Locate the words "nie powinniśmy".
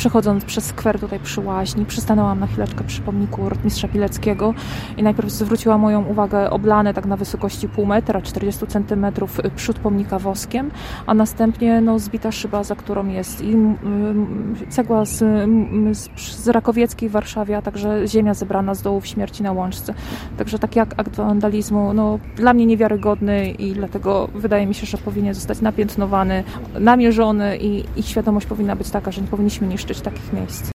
29.20-29.66